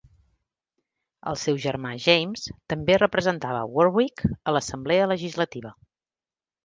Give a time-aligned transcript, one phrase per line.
[1.31, 5.75] El seu germà James també representava Warwick a l'assemblea legislativa.